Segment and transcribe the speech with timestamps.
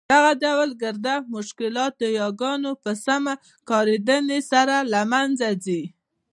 [0.13, 3.33] دغه ډول ګرده مشکلات د یاګانو په سمي
[3.69, 5.81] کارېدني سره له مینځه ځي.